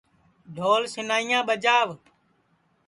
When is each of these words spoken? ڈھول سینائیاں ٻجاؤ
ڈھول 0.55 0.81
سینائیاں 0.93 1.43
ٻجاؤ 1.47 1.89